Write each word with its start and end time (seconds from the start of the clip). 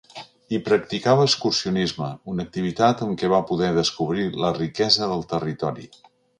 Hi 0.53 0.59
practicava 0.69 1.25
excursionisme, 1.29 2.09
una 2.33 2.47
activitat 2.49 3.05
amb 3.09 3.21
què 3.21 3.31
va 3.35 3.43
poder 3.53 3.71
descobrir 3.79 4.27
la 4.47 4.53
riquesa 4.59 5.15
del 5.15 5.27
territori. 5.39 5.91